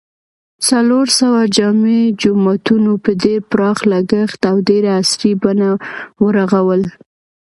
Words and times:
څلورسوه 0.67 1.41
جامع 1.55 1.99
جوماتونه 2.21 2.91
په 3.03 3.11
ډېر 3.23 3.39
پراخ 3.51 3.77
لګښت 3.91 4.41
او 4.51 4.55
ډېره 4.69 4.89
عصري 5.01 5.31
بڼه 5.41 5.69
و 6.21 6.25
رغول 6.37 6.81